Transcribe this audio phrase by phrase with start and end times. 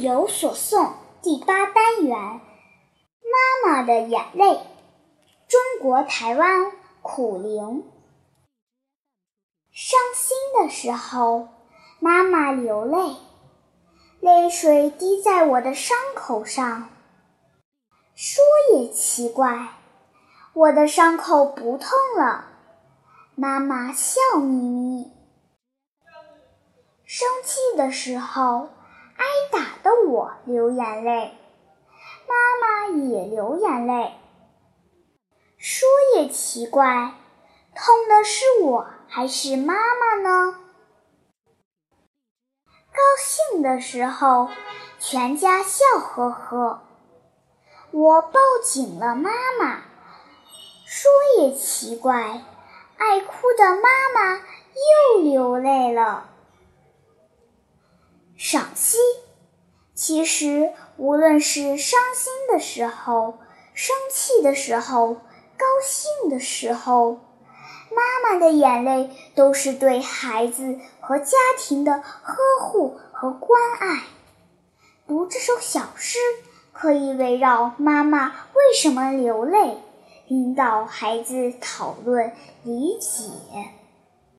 [0.00, 0.86] 有所诵》
[1.20, 2.40] 第八单元，妈
[3.66, 4.58] 妈的眼泪。
[5.46, 6.72] 中国台湾
[7.02, 7.84] 苦灵。
[9.70, 11.48] 伤心的时候，
[11.98, 13.16] 妈妈流泪，
[14.20, 16.88] 泪水滴在我的伤口上。
[18.14, 18.42] 说
[18.74, 19.74] 也奇怪，
[20.54, 22.46] 我的伤口不痛了。
[23.34, 25.12] 妈妈笑眯眯。
[27.04, 28.68] 生气的时候，
[29.82, 31.36] 的我流眼泪，
[32.28, 34.14] 妈妈也流眼泪。
[35.58, 37.14] 说也奇怪，
[37.74, 40.56] 痛的是我还是妈妈呢？
[42.92, 44.48] 高兴的时候，
[44.98, 46.82] 全家笑呵呵，
[47.90, 49.82] 我抱紧了妈妈。
[50.86, 52.42] 说也奇怪，
[52.96, 54.36] 爱哭的妈妈
[55.14, 56.28] 又流泪了。
[58.36, 58.98] 赏析：
[60.10, 63.38] 其实，无论是伤心的时候、
[63.74, 65.14] 生气的时候，
[65.56, 67.20] 高兴的时候，
[67.92, 74.02] 妈妈的眼泪都是对孩子和家庭的呵护和关爱。
[75.06, 76.18] 读这首小诗，
[76.72, 79.78] 可以围绕妈妈为什么流泪，
[80.26, 82.32] 引导孩子讨论
[82.64, 83.30] 理解。